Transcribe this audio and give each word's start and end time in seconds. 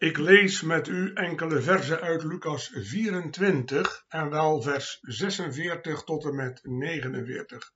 Ik 0.00 0.18
lees 0.18 0.62
met 0.62 0.88
u 0.88 1.12
enkele 1.12 1.60
versen 1.60 2.00
uit 2.00 2.24
Lucas 2.24 2.70
24 2.74 4.04
en 4.08 4.30
wel 4.30 4.62
vers 4.62 4.98
46 5.00 6.02
tot 6.02 6.24
en 6.24 6.34
met 6.34 6.60
49. 6.62 7.72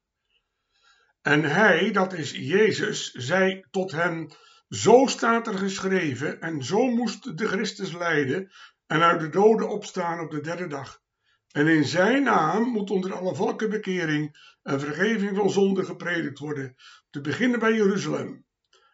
En 1.22 1.42
hij, 1.42 1.92
dat 1.92 2.12
is 2.12 2.30
Jezus, 2.30 3.12
zei 3.12 3.64
tot 3.70 3.92
hen: 3.92 4.32
Zo 4.68 5.06
staat 5.06 5.46
er 5.46 5.58
geschreven, 5.58 6.40
en 6.40 6.62
zo 6.62 6.86
moest 6.86 7.38
de 7.38 7.46
Christus 7.46 7.92
lijden 7.92 8.52
en 8.86 9.02
uit 9.02 9.20
de 9.20 9.28
doden 9.28 9.68
opstaan 9.68 10.20
op 10.20 10.30
de 10.30 10.40
derde 10.40 10.66
dag. 10.66 11.00
En 11.50 11.66
in 11.66 11.84
zijn 11.84 12.22
naam 12.22 12.62
moet 12.62 12.90
onder 12.90 13.14
alle 13.14 13.34
volken 13.34 13.70
bekering 13.70 14.56
en 14.62 14.80
vergeving 14.80 15.36
van 15.36 15.50
zonde 15.50 15.84
gepredikt 15.84 16.38
worden, 16.38 16.74
te 17.10 17.20
beginnen 17.20 17.58
bij 17.58 17.74
Jeruzalem. 17.74 18.44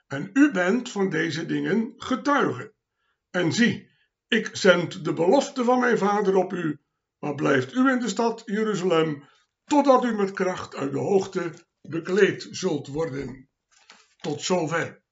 En 0.06 0.30
u 0.32 0.50
bent 0.50 0.90
van 0.90 1.10
deze 1.10 1.46
dingen 1.46 1.92
getuige. 1.96 2.78
En 3.30 3.52
zie, 3.52 3.90
ik 4.28 4.50
zend 4.52 5.04
de 5.04 5.12
belofte 5.12 5.64
van 5.64 5.80
mijn 5.80 5.98
vader 5.98 6.36
op 6.36 6.52
u, 6.52 6.80
maar 7.18 7.34
blijft 7.34 7.74
u 7.74 7.90
in 7.90 7.98
de 7.98 8.08
stad 8.08 8.42
Jeruzalem, 8.44 9.28
totdat 9.64 10.04
u 10.04 10.14
met 10.14 10.32
kracht 10.32 10.74
uit 10.74 10.92
de 10.92 10.98
hoogte 10.98 11.52
bekleed 11.80 12.46
zult 12.50 12.86
worden. 12.86 13.48
Tot 14.20 14.42
zover. 14.42 15.02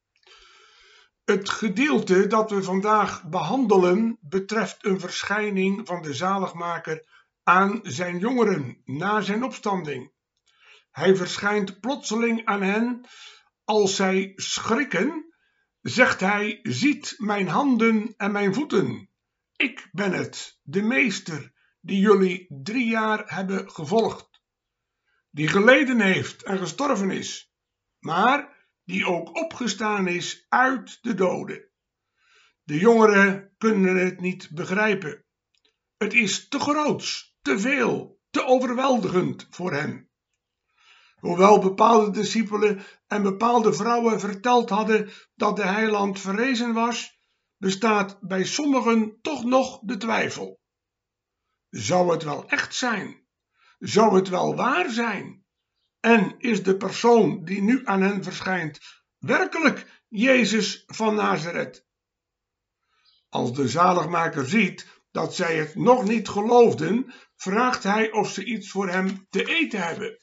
Het 1.25 1.49
gedeelte 1.49 2.27
dat 2.27 2.51
we 2.51 2.63
vandaag 2.63 3.29
behandelen 3.29 4.19
betreft 4.21 4.85
een 4.85 5.01
verschijning 5.01 5.87
van 5.87 6.03
de 6.03 6.15
zaligmaker 6.15 7.07
aan 7.43 7.81
zijn 7.83 8.19
jongeren 8.19 8.83
na 8.85 9.21
zijn 9.21 9.45
opstanding. 9.45 10.13
Hij 10.91 11.17
verschijnt 11.17 11.81
plotseling 11.81 12.45
aan 12.45 12.63
hen 12.63 13.07
als 13.65 13.97
zij 13.97 14.33
schrikken 14.37 15.28
zegt 15.89 16.21
hij: 16.21 16.61
Ziet 16.63 17.15
mijn 17.19 17.49
handen 17.49 18.15
en 18.17 18.33
mijn 18.33 18.55
voeten. 18.55 19.09
Ik 19.57 19.89
ben 19.93 20.13
het, 20.13 20.61
de 20.63 20.83
meester, 20.83 21.53
die 21.81 22.01
jullie 22.01 22.47
drie 22.49 22.87
jaar 22.87 23.23
hebben 23.27 23.71
gevolgd, 23.71 24.43
die 25.31 25.49
geleden 25.49 26.01
heeft 26.01 26.43
en 26.43 26.59
gestorven 26.59 27.11
is, 27.11 27.53
maar 27.99 28.69
die 28.85 29.07
ook 29.07 29.37
opgestaan 29.37 30.09
is 30.09 30.47
uit 30.49 30.99
de 31.03 31.15
doden. 31.15 31.69
De 32.63 32.79
jongeren 32.79 33.55
kunnen 33.59 33.97
het 33.97 34.21
niet 34.21 34.51
begrijpen. 34.51 35.25
Het 35.97 36.15
is 36.15 36.49
te 36.49 36.59
groots, 36.59 37.37
te 37.43 37.59
veel, 37.59 38.21
te 38.31 38.45
overweldigend 38.45 39.47
voor 39.51 39.73
hen. 39.73 40.09
Hoewel 41.19 41.61
bepaalde 41.61 42.11
discipelen 42.11 42.83
en 43.09 43.23
bepaalde 43.23 43.73
vrouwen 43.73 44.21
verteld 44.21 44.71
hadden 44.71 45.11
dat 45.35 45.57
de 45.57 45.67
heiland 45.67 46.21
verrezen 46.21 46.73
was, 46.73 47.19
bestaat 47.57 48.21
bij 48.21 48.45
sommigen 48.45 49.19
toch 49.21 49.45
nog 49.45 49.81
de 49.83 49.97
twijfel. 49.97 50.61
Zou 51.71 52.13
het 52.13 52.23
wel 52.23 52.49
echt 52.49 52.75
zijn? 52.75 53.27
Zou 53.79 54.15
het 54.15 54.29
wel 54.29 54.55
waar 54.55 54.91
zijn? 54.91 55.45
En 56.01 56.35
is 56.39 56.63
de 56.63 56.77
persoon 56.77 57.45
die 57.45 57.63
nu 57.63 57.87
aan 57.87 58.03
hen 58.03 58.23
verschijnt 58.23 58.81
werkelijk 59.19 60.03
Jezus 60.09 60.83
van 60.87 61.15
Nazareth? 61.15 61.87
Als 63.29 63.53
de 63.53 63.69
zaligmaker 63.69 64.45
ziet 64.49 65.03
dat 65.11 65.35
zij 65.35 65.57
het 65.57 65.75
nog 65.75 66.05
niet 66.05 66.29
geloofden, 66.29 67.13
vraagt 67.37 67.83
hij 67.83 68.11
of 68.11 68.31
ze 68.31 68.45
iets 68.45 68.71
voor 68.71 68.89
hem 68.89 69.27
te 69.31 69.45
eten 69.45 69.83
hebben. 69.83 70.21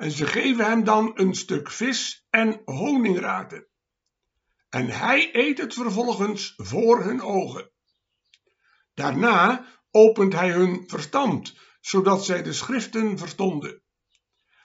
En 0.00 0.10
ze 0.10 0.26
geven 0.26 0.64
hem 0.64 0.84
dan 0.84 1.10
een 1.14 1.34
stuk 1.34 1.70
vis 1.70 2.26
en 2.30 2.62
honingraten. 2.64 3.66
En 4.68 4.88
hij 4.88 5.28
eet 5.32 5.58
het 5.58 5.74
vervolgens 5.74 6.54
voor 6.56 7.02
hun 7.02 7.22
ogen. 7.22 7.70
Daarna 8.94 9.66
opent 9.90 10.32
hij 10.32 10.50
hun 10.50 10.84
verstand, 10.86 11.58
zodat 11.80 12.24
zij 12.24 12.42
de 12.42 12.52
schriften 12.52 13.18
verstonden. 13.18 13.82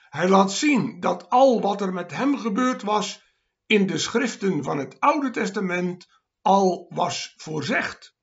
Hij 0.08 0.28
laat 0.28 0.52
zien 0.52 1.00
dat 1.00 1.30
al 1.30 1.60
wat 1.60 1.80
er 1.80 1.92
met 1.92 2.10
hem 2.10 2.38
gebeurd 2.38 2.82
was 2.82 3.22
in 3.66 3.86
de 3.86 3.98
schriften 3.98 4.64
van 4.64 4.78
het 4.78 5.00
Oude 5.00 5.30
Testament 5.30 6.08
al 6.42 6.86
was 6.94 7.34
voorzegd. 7.36 8.16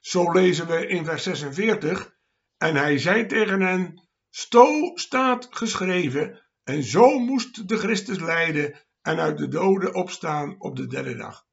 Zo 0.00 0.32
lezen 0.32 0.66
we 0.66 0.86
in 0.86 1.04
vers 1.04 1.22
46: 1.22 2.16
En 2.56 2.76
hij 2.76 2.98
zei 2.98 3.26
tegen 3.26 3.60
hen: 3.60 4.03
Sto 4.36 4.90
staat 4.94 5.48
geschreven, 5.50 6.44
en 6.64 6.82
zo 6.82 7.18
moest 7.18 7.68
de 7.68 7.78
Christus 7.78 8.18
lijden 8.18 8.84
en 9.02 9.18
uit 9.18 9.38
de 9.38 9.48
doden 9.48 9.94
opstaan 9.94 10.60
op 10.60 10.76
de 10.76 10.86
derde 10.86 11.16
dag. 11.16 11.46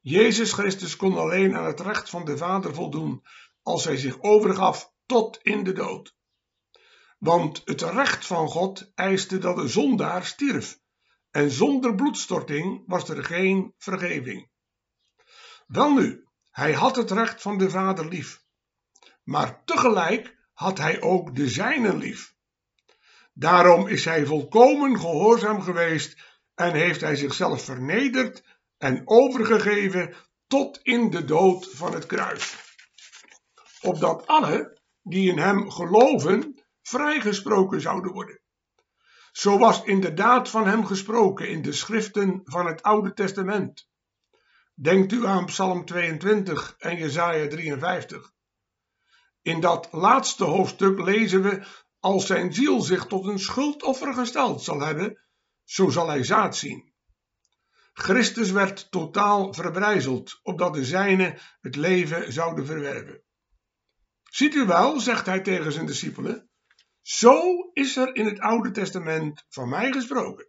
Jezus 0.00 0.52
Christus 0.52 0.96
kon 0.96 1.16
alleen 1.16 1.56
aan 1.56 1.64
het 1.64 1.80
recht 1.80 2.10
van 2.10 2.24
de 2.24 2.36
Vader 2.36 2.74
voldoen 2.74 3.26
als 3.62 3.84
hij 3.84 3.96
zich 3.96 4.20
overgaf 4.20 4.92
tot 5.06 5.38
in 5.42 5.64
de 5.64 5.72
dood. 5.72 6.16
Want 7.18 7.62
het 7.64 7.82
recht 7.82 8.26
van 8.26 8.48
God 8.48 8.92
eiste 8.94 9.38
dat 9.38 9.56
de 9.56 9.68
zondaar 9.68 10.24
stierf, 10.24 10.80
en 11.30 11.50
zonder 11.50 11.94
bloedstorting 11.94 12.82
was 12.86 13.08
er 13.08 13.24
geen 13.24 13.74
vergeving. 13.76 14.50
Welnu, 15.66 16.24
hij 16.50 16.72
had 16.72 16.96
het 16.96 17.10
recht 17.10 17.42
van 17.42 17.58
de 17.58 17.70
Vader 17.70 18.08
lief, 18.08 18.44
maar 19.22 19.64
tegelijk 19.64 20.37
had 20.58 20.78
hij 20.78 21.00
ook 21.00 21.34
de 21.34 21.48
zijnen 21.48 21.96
lief. 21.96 22.34
Daarom 23.32 23.88
is 23.88 24.04
hij 24.04 24.26
volkomen 24.26 25.00
gehoorzaam 25.00 25.62
geweest 25.62 26.22
en 26.54 26.72
heeft 26.72 27.00
hij 27.00 27.16
zichzelf 27.16 27.64
vernederd 27.64 28.42
en 28.78 29.02
overgegeven 29.04 30.14
tot 30.46 30.80
in 30.82 31.10
de 31.10 31.24
dood 31.24 31.70
van 31.70 31.92
het 31.92 32.06
kruis. 32.06 32.56
Opdat 33.80 34.26
alle 34.26 34.78
die 35.02 35.30
in 35.30 35.38
hem 35.38 35.70
geloven 35.70 36.64
vrijgesproken 36.82 37.80
zouden 37.80 38.12
worden. 38.12 38.40
Zo 39.32 39.58
was 39.58 39.82
inderdaad 39.84 40.48
van 40.48 40.66
hem 40.66 40.86
gesproken 40.86 41.48
in 41.48 41.62
de 41.62 41.72
schriften 41.72 42.40
van 42.44 42.66
het 42.66 42.82
Oude 42.82 43.12
Testament. 43.12 43.88
Denkt 44.74 45.12
u 45.12 45.26
aan 45.26 45.44
Psalm 45.44 45.84
22 45.84 46.74
en 46.78 46.96
Jesaja 46.96 47.48
53. 47.48 48.36
In 49.48 49.60
dat 49.60 49.88
laatste 49.90 50.44
hoofdstuk 50.44 51.00
lezen 51.00 51.42
we: 51.42 51.66
Als 52.00 52.26
zijn 52.26 52.54
ziel 52.54 52.80
zich 52.80 53.06
tot 53.06 53.26
een 53.26 53.38
schuldoffer 53.38 54.14
gesteld 54.14 54.62
zal 54.62 54.80
hebben, 54.80 55.20
zo 55.64 55.88
zal 55.88 56.08
hij 56.08 56.24
zaad 56.24 56.56
zien. 56.56 56.92
Christus 57.92 58.50
werd 58.50 58.90
totaal 58.90 59.54
verbrijzeld, 59.54 60.40
opdat 60.42 60.74
de 60.74 60.84
zijnen 60.84 61.38
het 61.60 61.76
leven 61.76 62.32
zouden 62.32 62.66
verwerven. 62.66 63.22
Ziet 64.22 64.54
u 64.54 64.66
wel, 64.66 65.00
zegt 65.00 65.26
hij 65.26 65.40
tegen 65.40 65.72
zijn 65.72 65.86
discipelen, 65.86 66.50
zo 67.02 67.70
is 67.72 67.96
er 67.96 68.14
in 68.14 68.26
het 68.26 68.40
Oude 68.40 68.70
Testament 68.70 69.44
van 69.48 69.68
mij 69.68 69.92
gesproken. 69.92 70.48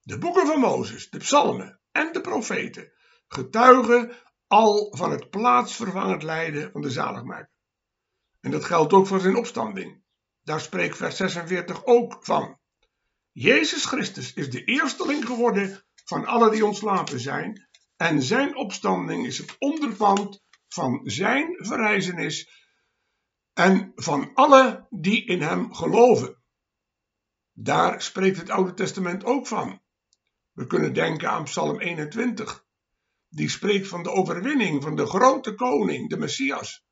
De 0.00 0.18
boeken 0.18 0.46
van 0.46 0.60
Mozes, 0.60 1.10
de 1.10 1.18
psalmen 1.18 1.80
en 1.90 2.12
de 2.12 2.20
profeten 2.20 2.92
getuigen 3.28 4.12
al 4.46 4.96
van 4.96 5.10
het 5.10 5.30
plaatsvervangend 5.30 6.22
lijden 6.22 6.72
van 6.72 6.80
de 6.80 6.90
zaligmaker. 6.90 7.52
En 8.44 8.50
dat 8.50 8.64
geldt 8.64 8.92
ook 8.92 9.06
voor 9.06 9.20
zijn 9.20 9.36
opstanding. 9.36 10.02
Daar 10.42 10.60
spreekt 10.60 10.96
vers 10.96 11.16
46 11.16 11.84
ook 11.84 12.18
van. 12.20 12.58
Jezus 13.32 13.84
Christus 13.84 14.32
is 14.32 14.50
de 14.50 14.64
eersteling 14.64 15.26
geworden 15.26 15.84
van 16.04 16.26
alle 16.26 16.50
die 16.50 16.66
ontslapen 16.66 17.20
zijn. 17.20 17.68
En 17.96 18.22
zijn 18.22 18.56
opstanding 18.56 19.26
is 19.26 19.38
het 19.38 19.56
onderpand 19.58 20.42
van 20.68 21.00
zijn 21.04 21.56
verrijzenis 21.56 22.48
en 23.52 23.92
van 23.94 24.30
alle 24.34 24.86
die 24.90 25.24
in 25.24 25.42
hem 25.42 25.74
geloven. 25.74 26.42
Daar 27.52 28.02
spreekt 28.02 28.36
het 28.36 28.50
Oude 28.50 28.74
Testament 28.74 29.24
ook 29.24 29.46
van. 29.46 29.82
We 30.52 30.66
kunnen 30.66 30.94
denken 30.94 31.30
aan 31.30 31.44
Psalm 31.44 31.80
21. 31.80 32.64
Die 33.28 33.48
spreekt 33.48 33.88
van 33.88 34.02
de 34.02 34.10
overwinning 34.10 34.82
van 34.82 34.96
de 34.96 35.06
grote 35.06 35.54
koning, 35.54 36.08
de 36.08 36.16
Messias 36.16 36.84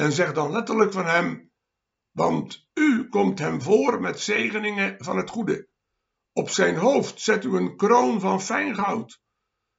en 0.00 0.12
zegt 0.12 0.34
dan 0.34 0.52
letterlijk 0.52 0.92
van 0.92 1.06
hem, 1.06 1.50
want 2.10 2.68
u 2.74 3.08
komt 3.08 3.38
hem 3.38 3.62
voor 3.62 4.00
met 4.00 4.20
zegeningen 4.20 5.04
van 5.04 5.16
het 5.16 5.30
goede. 5.30 5.68
Op 6.32 6.50
zijn 6.50 6.76
hoofd 6.76 7.20
zet 7.20 7.44
u 7.44 7.56
een 7.56 7.76
kroon 7.76 8.20
van 8.20 8.42
fijn 8.42 8.74
goud. 8.74 9.20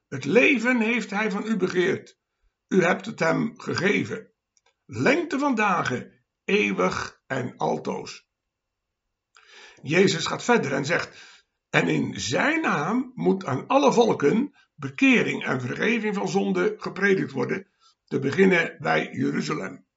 Het 0.08 0.26
leven 0.26 0.82
heeft 0.82 1.10
hij 1.10 1.32
van 1.32 1.46
u 1.46 1.58
begeerd. 1.58 2.18
U 2.68 2.84
hebt 2.84 3.06
het 3.06 3.20
hem 3.20 3.60
gegeven. 3.60 4.32
lengte 4.86 5.40
van 5.40 5.56
dagen, 5.56 6.24
eeuwig 6.44 7.22
en 7.28 7.58
altoos. 7.58 8.28
Jezus 9.82 10.26
gaat 10.26 10.44
verder 10.44 10.74
en 10.74 10.86
zegt, 10.86 11.44
en 11.70 11.88
in 11.88 12.20
zijn 12.20 12.62
naam 12.62 13.12
moet 13.16 13.46
aan 13.46 13.68
alle 13.68 13.94
volken 13.94 14.54
bekering 14.76 15.46
en 15.46 15.62
vergeving 15.62 16.16
van 16.16 16.30
zonde 16.30 16.76
gepredikt 16.78 17.32
worden, 17.32 17.68
te 18.06 18.20
beginnen 18.20 18.78
bij 18.80 19.10
Jeruzalem. 19.12 19.90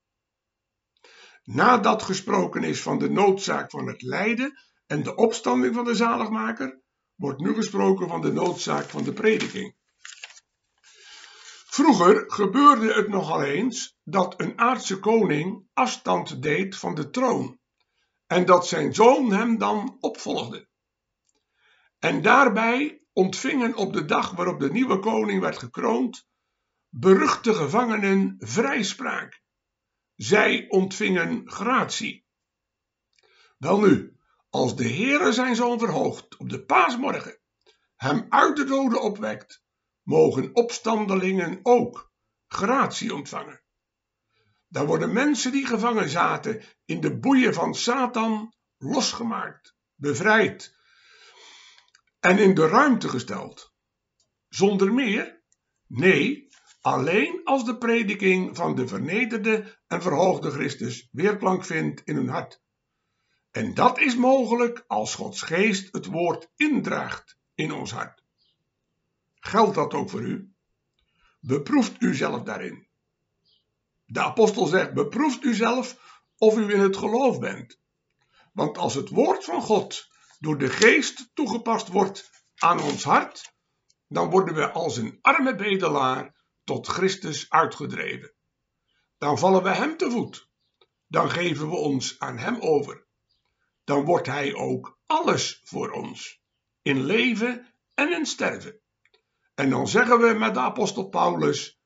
Nadat 1.45 2.03
gesproken 2.03 2.63
is 2.63 2.83
van 2.83 2.99
de 2.99 3.11
noodzaak 3.11 3.71
van 3.71 3.87
het 3.87 4.03
lijden 4.03 4.59
en 4.87 5.03
de 5.03 5.15
opstanding 5.15 5.75
van 5.75 5.85
de 5.85 5.95
zaligmaker, 5.95 6.81
wordt 7.15 7.41
nu 7.41 7.55
gesproken 7.55 8.09
van 8.09 8.21
de 8.21 8.33
noodzaak 8.33 8.85
van 8.85 9.05
de 9.05 9.13
prediking. 9.13 9.75
Vroeger 11.67 12.25
gebeurde 12.27 12.93
het 12.93 13.09
nogal 13.09 13.43
eens 13.43 13.97
dat 14.03 14.41
een 14.41 14.59
aardse 14.59 14.99
koning 14.99 15.67
afstand 15.73 16.43
deed 16.43 16.77
van 16.77 16.95
de 16.95 17.11
troon 17.11 17.59
en 18.27 18.47
dat 18.47 18.67
zijn 18.67 18.95
zoon 18.95 19.33
hem 19.33 19.59
dan 19.59 19.97
opvolgde. 20.01 20.69
En 21.99 22.23
daarbij 22.23 23.03
ontvingen 23.13 23.75
op 23.75 23.93
de 23.93 24.05
dag 24.05 24.31
waarop 24.31 24.61
de 24.61 24.71
nieuwe 24.71 24.99
koning 24.99 25.41
werd 25.41 25.59
gekroond, 25.59 26.27
beruchte 26.89 27.55
gevangenen 27.55 28.35
vrijspraak. 28.39 29.44
Zij 30.17 30.67
ontvingen 30.69 31.51
gratie. 31.51 32.27
Welnu, 33.59 34.17
als 34.51 34.77
de 34.77 34.89
Heere 34.89 35.33
zijn 35.33 35.57
zoon 35.57 35.79
verhoogt 35.79 36.37
op 36.37 36.49
de 36.49 36.65
paasmorgen, 36.65 37.39
hem 37.97 38.27
uit 38.29 38.57
de 38.57 38.65
doden 38.65 39.03
opwekt, 39.03 39.63
mogen 40.03 40.55
opstandelingen 40.55 41.61
ook 41.63 42.13
gratie 42.47 43.15
ontvangen. 43.15 43.63
Daar 44.69 44.87
worden 44.87 45.13
mensen 45.13 45.53
die 45.53 45.67
gevangen 45.67 46.09
zaten 46.09 46.63
in 46.85 47.01
de 47.01 47.19
boeien 47.19 47.55
van 47.55 47.75
Satan 47.75 48.55
losgemaakt, 48.79 49.77
bevrijd 49.95 50.77
en 52.21 52.39
in 52.39 52.55
de 52.55 52.67
ruimte 52.67 53.09
gesteld. 53.09 53.75
Zonder 54.49 54.93
meer? 54.93 55.43
Nee, 55.87 56.49
alleen 56.85 57.41
als 57.45 57.65
de 57.65 57.79
prediking 57.79 58.57
van 58.57 58.75
de 58.75 58.89
vernederde 58.89 59.79
en 59.87 60.03
verhoogde 60.03 60.51
Christus 60.51 61.09
weerklank 61.13 61.65
vindt 61.65 62.03
in 62.05 62.17
hun 62.17 62.29
hart. 62.29 62.63
En 63.51 63.75
dat 63.75 63.99
is 63.99 64.17
mogelijk 64.17 64.85
als 64.87 65.15
Gods 65.15 65.43
geest 65.43 65.93
het 65.93 66.07
woord 66.07 66.49
indraagt 66.57 67.39
in 67.55 67.73
ons 67.73 67.93
hart. 67.93 68.23
Geldt 69.35 69.75
dat 69.75 69.95
ook 69.95 70.11
voor 70.11 70.21
u? 70.21 70.55
Beproeft 71.41 72.03
u 72.03 72.15
zelf 72.15 72.43
daarin. 72.43 72.87
De 74.05 74.21
apostel 74.21 74.67
zegt: 74.67 74.95
beproeft 74.95 75.45
u 75.45 75.55
zelf 75.55 75.99
of 76.39 76.57
u 76.57 76.73
in 76.73 76.81
het 76.81 76.97
geloof 76.97 77.39
bent. 77.39 77.79
Want 78.53 78.79
als 78.79 78.95
het 78.95 79.09
woord 79.09 79.45
van 79.45 79.63
God 79.63 80.09
door 80.39 80.59
de 80.59 80.69
geest 80.69 81.31
toegepast 81.35 81.89
wordt 81.89 82.45
aan 82.57 82.81
ons 82.81 83.05
hart, 83.05 83.55
dan 84.09 84.31
worden 84.31 84.55
we 84.55 84.71
als 84.71 84.97
een 84.97 85.19
arme 85.21 85.55
bedelaar 85.55 86.34
tot 86.65 86.87
Christus 86.87 87.51
uitgedreven. 87.51 88.33
Dan 89.19 89.39
vallen 89.39 89.63
we 89.63 89.71
hem 89.71 89.97
te 89.97 90.11
voet. 90.11 90.49
Dan 91.07 91.31
geven 91.31 91.69
we 91.69 91.77
ons 91.77 92.19
aan 92.19 92.39
hem 92.39 92.61
over. 92.61 93.07
Dan 93.85 94.05
wordt 94.05 94.27
hij 94.27 94.55
ook 94.55 94.99
alles 95.07 95.61
voor 95.65 95.91
ons, 95.91 96.43
in 96.83 97.05
leven 97.05 97.75
en 97.95 98.13
in 98.13 98.27
sterven. 98.27 98.81
En 99.55 99.71
dan 99.71 99.89
zeggen 99.89 100.21
we 100.21 100.35
met 100.39 100.55
de 100.55 100.61
apostel 100.61 101.09
Paulus: 101.09 101.81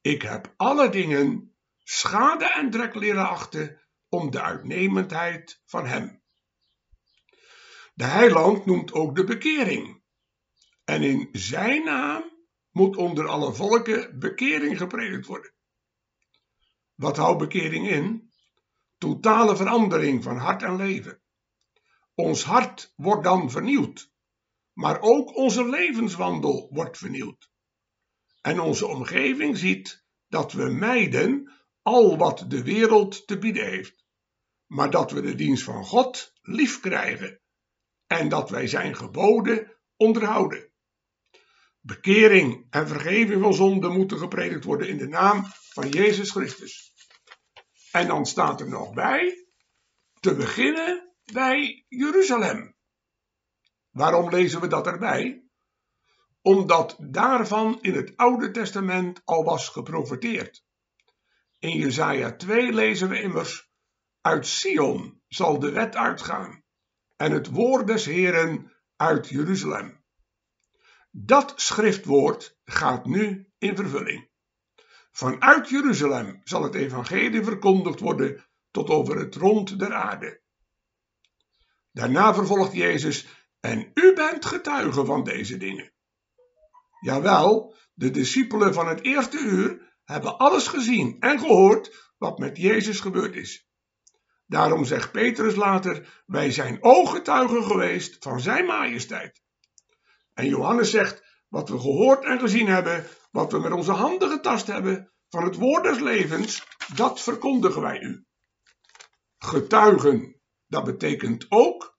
Ik 0.00 0.22
heb 0.22 0.54
alle 0.56 0.88
dingen 0.88 1.54
schade 1.78 2.52
en 2.52 2.70
drek 2.70 2.94
leren 2.94 3.28
achten 3.28 3.80
om 4.08 4.30
de 4.30 4.40
uitnemendheid 4.40 5.62
van 5.64 5.86
hem. 5.86 6.22
De 7.94 8.04
heiland 8.04 8.66
noemt 8.66 8.92
ook 8.92 9.16
de 9.16 9.24
bekering. 9.24 10.02
En 10.84 11.02
in 11.02 11.28
zijn 11.32 11.84
naam 11.84 12.31
moet 12.72 12.96
onder 12.96 13.28
alle 13.28 13.52
volken 13.52 14.18
bekering 14.18 14.78
gepredikt 14.78 15.26
worden. 15.26 15.52
Wat 16.94 17.16
houdt 17.16 17.38
bekering 17.38 17.88
in? 17.88 18.30
Totale 18.98 19.56
verandering 19.56 20.22
van 20.22 20.36
hart 20.36 20.62
en 20.62 20.76
leven. 20.76 21.20
Ons 22.14 22.44
hart 22.44 22.92
wordt 22.96 23.24
dan 23.24 23.50
vernieuwd, 23.50 24.12
maar 24.72 25.00
ook 25.00 25.36
onze 25.36 25.68
levenswandel 25.68 26.68
wordt 26.70 26.98
vernieuwd. 26.98 27.50
En 28.40 28.60
onze 28.60 28.86
omgeving 28.86 29.58
ziet 29.58 30.04
dat 30.28 30.52
we 30.52 30.70
mijden 30.70 31.52
al 31.82 32.16
wat 32.16 32.44
de 32.48 32.62
wereld 32.62 33.26
te 33.26 33.38
bieden 33.38 33.66
heeft, 33.66 34.04
maar 34.66 34.90
dat 34.90 35.10
we 35.10 35.20
de 35.20 35.34
dienst 35.34 35.64
van 35.64 35.84
God 35.84 36.32
lief 36.42 36.80
krijgen 36.80 37.40
en 38.06 38.28
dat 38.28 38.50
wij 38.50 38.66
zijn 38.66 38.96
geboden 38.96 39.76
onderhouden. 39.96 40.71
Bekering 41.84 42.66
en 42.70 42.88
vergeving 42.88 43.42
van 43.42 43.54
zonde 43.54 43.88
moeten 43.88 44.18
gepredikt 44.18 44.64
worden 44.64 44.88
in 44.88 44.96
de 44.96 45.08
naam 45.08 45.44
van 45.46 45.88
Jezus 45.88 46.30
Christus. 46.30 46.92
En 47.92 48.06
dan 48.06 48.26
staat 48.26 48.60
er 48.60 48.68
nog 48.68 48.92
bij, 48.92 49.46
te 50.20 50.34
beginnen 50.34 51.12
bij 51.32 51.84
Jeruzalem. 51.88 52.74
Waarom 53.90 54.30
lezen 54.30 54.60
we 54.60 54.66
dat 54.66 54.86
erbij? 54.86 55.44
Omdat 56.40 56.96
daarvan 57.00 57.78
in 57.80 57.94
het 57.94 58.16
Oude 58.16 58.50
Testament 58.50 59.20
al 59.24 59.44
was 59.44 59.68
geprofeteerd. 59.68 60.64
In 61.58 61.78
Jesaja 61.78 62.36
2 62.36 62.72
lezen 62.72 63.08
we 63.08 63.20
immers, 63.20 63.70
uit 64.20 64.46
Sion 64.46 65.22
zal 65.28 65.58
de 65.58 65.70
wet 65.70 65.96
uitgaan 65.96 66.62
en 67.16 67.32
het 67.32 67.50
woord 67.50 67.86
des 67.86 68.04
Heren 68.04 68.72
uit 68.96 69.28
Jeruzalem. 69.28 70.01
Dat 71.14 71.52
schriftwoord 71.56 72.58
gaat 72.64 73.06
nu 73.06 73.52
in 73.58 73.76
vervulling. 73.76 74.30
Vanuit 75.10 75.68
Jeruzalem 75.68 76.40
zal 76.44 76.62
het 76.62 76.74
evangelie 76.74 77.44
verkondigd 77.44 78.00
worden 78.00 78.46
tot 78.70 78.88
over 78.88 79.18
het 79.18 79.34
rond 79.34 79.78
der 79.78 79.94
aarde. 79.94 80.40
Daarna 81.90 82.34
vervolgt 82.34 82.72
Jezus, 82.72 83.26
en 83.60 83.90
u 83.94 84.14
bent 84.14 84.44
getuige 84.44 85.04
van 85.04 85.24
deze 85.24 85.56
dingen. 85.56 85.92
Jawel, 87.00 87.74
de 87.94 88.10
discipelen 88.10 88.74
van 88.74 88.88
het 88.88 89.02
eerste 89.02 89.38
uur 89.38 89.94
hebben 90.04 90.38
alles 90.38 90.66
gezien 90.66 91.16
en 91.20 91.38
gehoord 91.38 92.12
wat 92.18 92.38
met 92.38 92.56
Jezus 92.56 93.00
gebeurd 93.00 93.34
is. 93.34 93.68
Daarom 94.46 94.84
zegt 94.84 95.12
Petrus 95.12 95.54
later: 95.54 96.22
Wij 96.26 96.50
zijn 96.50 96.82
ooggetuigen 96.82 97.64
geweest 97.64 98.16
van 98.20 98.40
Zijn 98.40 98.66
majesteit. 98.66 99.41
En 100.34 100.48
Johannes 100.48 100.90
zegt: 100.90 101.22
Wat 101.48 101.68
we 101.68 101.78
gehoord 101.78 102.24
en 102.24 102.40
gezien 102.40 102.66
hebben, 102.66 103.06
wat 103.30 103.52
we 103.52 103.58
met 103.58 103.72
onze 103.72 103.92
handen 103.92 104.30
getast 104.30 104.66
hebben, 104.66 105.12
van 105.28 105.44
het 105.44 105.56
woord 105.56 105.84
des 105.84 105.98
levens, 106.00 106.66
dat 106.94 107.20
verkondigen 107.20 107.82
wij 107.82 108.00
u. 108.00 108.26
Getuigen, 109.38 110.40
dat 110.66 110.84
betekent 110.84 111.46
ook 111.48 111.98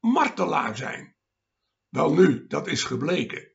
martelaar 0.00 0.76
zijn. 0.76 1.16
Wel 1.88 2.12
nu, 2.12 2.46
dat 2.46 2.66
is 2.66 2.84
gebleken. 2.84 3.52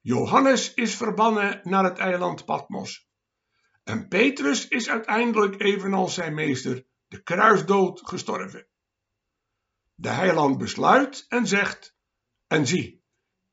Johannes 0.00 0.74
is 0.74 0.96
verbannen 0.96 1.60
naar 1.62 1.84
het 1.84 1.98
eiland 1.98 2.44
Patmos. 2.44 3.08
En 3.84 4.08
Petrus 4.08 4.68
is 4.68 4.88
uiteindelijk 4.88 5.62
evenals 5.62 6.14
zijn 6.14 6.34
meester 6.34 6.86
de 7.06 7.22
kruisdood 7.22 8.00
gestorven. 8.04 8.68
De 9.94 10.08
heiland 10.08 10.58
besluit 10.58 11.24
en 11.28 11.46
zegt: 11.46 11.96
En 12.46 12.66
zie, 12.66 13.04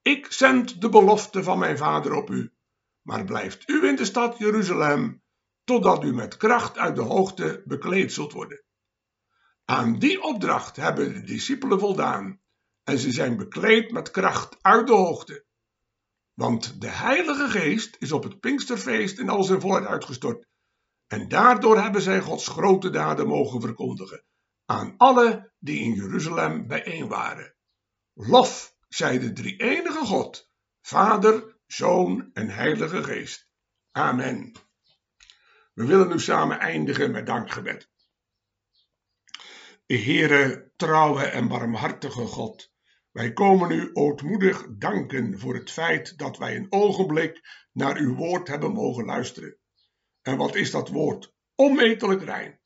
ik 0.06 0.32
zend 0.32 0.82
de 0.82 0.90
belofte 0.90 1.44
van 1.44 1.60
mijn 1.60 1.78
vader 1.78 2.14
op 2.14 2.30
u, 2.30 2.54
maar 3.02 3.26
blijft 3.26 3.70
u 3.70 3.88
in 3.88 3.96
de 3.96 4.06
stad 4.06 4.38
Jeruzalem, 4.38 5.24
totdat 5.64 6.04
u 6.04 6.14
met 6.14 6.38
kracht 6.38 6.78
uit 6.78 6.96
de 6.96 7.02
hoogte 7.02 7.62
bekleed 7.66 8.14
zult 8.14 8.34
worden. 8.34 8.64
Aan 9.66 10.00
die 10.00 10.22
opdracht 10.22 10.76
hebben 10.76 11.14
de 11.14 11.22
discipelen 11.22 11.80
voldaan, 11.80 12.42
en 12.84 12.98
ze 12.98 13.12
zijn 13.12 13.38
bekleed 13.38 13.92
met 13.92 14.12
kracht 14.12 14.58
uit 14.62 14.88
de 14.88 14.94
hoogte. 14.94 15.46
Want 16.34 16.82
de 16.82 16.90
Heilige 16.90 17.50
Geest 17.50 17.96
is 18.00 18.12
op 18.12 18.24
het 18.24 18.40
Pinksterfeest 18.40 19.20
in 19.20 19.30
al 19.30 19.44
zijn 19.44 19.62
volheid 19.62 19.86
uitgestort 19.86 20.48
en 21.08 21.28
daardoor 21.28 21.82
hebben 21.82 22.02
zij 22.02 22.22
Gods 22.22 22.48
grote 22.48 22.90
daden 22.90 23.28
mogen 23.28 23.62
verkondigen 23.62 24.24
aan 24.66 24.94
alle 24.98 25.52
die 25.60 25.80
in 25.80 25.94
Jeruzalem 25.94 26.68
bijeen 26.68 27.08
waren. 27.08 27.56
Lof 28.14 28.75
zij 28.96 29.20
de 29.20 29.34
drie 29.34 29.58
enige 29.58 30.06
God, 30.06 30.50
Vader, 30.82 31.58
Zoon 31.68 32.30
en 32.34 32.50
Heilige 32.50 33.04
Geest. 33.04 33.48
Amen. 33.92 34.52
We 35.74 35.86
willen 35.86 36.08
nu 36.08 36.20
samen 36.20 36.60
eindigen 36.60 37.12
met 37.12 37.26
dankgebed. 37.26 37.90
Heere, 39.86 40.72
trouwe 40.76 41.26
en 41.26 41.48
barmhartige 41.48 42.26
God, 42.26 42.74
wij 43.12 43.34
komen 43.34 43.72
u 43.72 43.90
ootmoedig 43.94 44.66
danken 44.70 45.40
voor 45.40 45.56
het 45.56 45.72
feit 45.72 46.18
dat 46.18 46.38
wij 46.38 46.56
een 46.56 46.68
ogenblik 46.70 47.66
naar 47.72 47.98
uw 47.98 48.16
woord 48.16 48.48
hebben 48.48 48.72
mogen 48.72 49.06
luisteren. 49.06 49.58
En 50.22 50.38
wat 50.38 50.56
is 50.56 50.72
dat 50.72 50.90
woord? 50.90 51.34
onmetelijk 51.56 52.24
rein. 52.24 52.60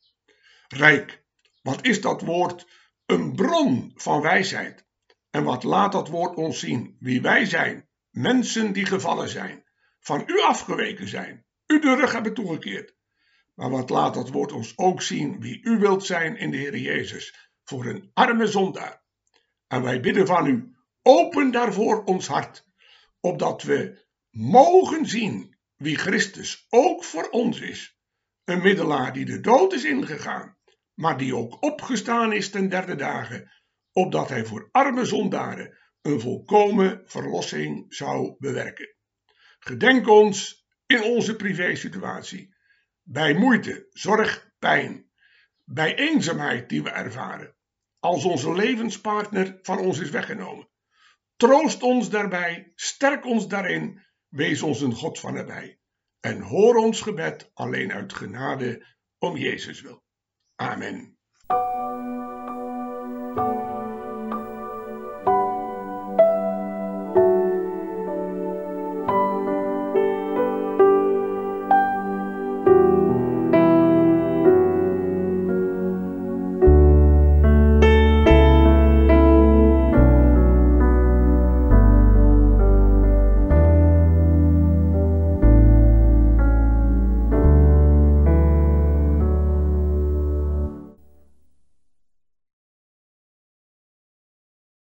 Rijk, 0.68 1.24
wat 1.62 1.86
is 1.86 2.00
dat 2.00 2.20
woord? 2.20 2.66
Een 3.06 3.34
bron 3.34 3.92
van 3.94 4.20
wijsheid. 4.20 4.88
En 5.30 5.44
wat 5.44 5.62
laat 5.62 5.92
dat 5.92 6.08
woord 6.08 6.36
ons 6.36 6.58
zien? 6.58 6.96
Wie 6.98 7.20
wij 7.20 7.44
zijn, 7.44 7.88
mensen 8.10 8.72
die 8.72 8.86
gevallen 8.86 9.28
zijn, 9.28 9.64
van 10.00 10.22
u 10.26 10.40
afgeweken 10.40 11.08
zijn, 11.08 11.44
u 11.66 11.80
de 11.80 11.94
rug 11.94 12.12
hebben 12.12 12.34
toegekeerd. 12.34 12.94
Maar 13.54 13.70
wat 13.70 13.90
laat 13.90 14.14
dat 14.14 14.30
woord 14.30 14.52
ons 14.52 14.78
ook 14.78 15.02
zien? 15.02 15.40
Wie 15.40 15.60
u 15.62 15.78
wilt 15.78 16.04
zijn 16.04 16.36
in 16.36 16.50
de 16.50 16.56
Heer 16.56 16.76
Jezus, 16.76 17.50
voor 17.64 17.86
een 17.86 18.10
arme 18.14 18.46
zondaar. 18.46 19.02
En 19.66 19.82
wij 19.82 20.00
bidden 20.00 20.26
van 20.26 20.46
u, 20.46 20.74
open 21.02 21.50
daarvoor 21.50 22.04
ons 22.04 22.26
hart, 22.26 22.66
opdat 23.20 23.62
we 23.62 24.06
mogen 24.30 25.06
zien 25.06 25.56
wie 25.76 25.96
Christus 25.96 26.66
ook 26.68 27.04
voor 27.04 27.28
ons 27.28 27.60
is. 27.60 27.98
Een 28.44 28.62
middelaar 28.62 29.12
die 29.12 29.24
de 29.24 29.40
dood 29.40 29.72
is 29.72 29.84
ingegaan, 29.84 30.56
maar 30.94 31.18
die 31.18 31.36
ook 31.36 31.62
opgestaan 31.62 32.32
is 32.32 32.50
ten 32.50 32.68
derde 32.68 32.96
dagen, 32.96 33.50
opdat 33.92 34.28
hij 34.28 34.44
voor 34.44 34.68
arme 34.72 35.04
zondaren 35.04 35.78
een 36.02 36.20
volkomen 36.20 37.02
verlossing 37.04 37.84
zou 37.88 38.34
bewerken. 38.38 38.94
Gedenk 39.58 40.08
ons 40.08 40.66
in 40.86 41.02
onze 41.02 41.36
privésituatie, 41.36 42.54
bij 43.02 43.34
moeite, 43.34 43.86
zorg, 43.90 44.50
pijn, 44.58 45.10
bij 45.64 45.96
eenzaamheid 45.96 46.68
die 46.68 46.82
we 46.82 46.90
ervaren, 46.90 47.54
als 47.98 48.24
onze 48.24 48.52
levenspartner 48.52 49.58
van 49.62 49.78
ons 49.78 49.98
is 49.98 50.10
weggenomen. 50.10 50.68
Troost 51.36 51.82
ons 51.82 52.10
daarbij, 52.10 52.72
sterk 52.74 53.24
ons 53.24 53.48
daarin, 53.48 54.02
wees 54.28 54.62
ons 54.62 54.80
een 54.80 54.94
God 54.94 55.20
van 55.20 55.34
nabij. 55.34 55.78
En 56.20 56.40
hoor 56.40 56.76
ons 56.76 57.00
gebed 57.00 57.50
alleen 57.54 57.92
uit 57.92 58.12
genade 58.12 58.86
om 59.18 59.36
Jezus 59.36 59.80
wil. 59.80 60.02
Amen. 60.56 61.18